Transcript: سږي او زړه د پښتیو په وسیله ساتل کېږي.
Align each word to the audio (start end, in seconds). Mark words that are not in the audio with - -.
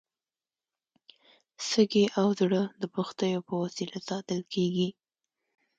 سږي 1.69 2.05
او 2.19 2.27
زړه 2.39 2.61
د 2.81 2.83
پښتیو 2.95 3.45
په 3.47 3.53
وسیله 3.63 3.97
ساتل 4.09 4.39
کېږي. 4.53 4.89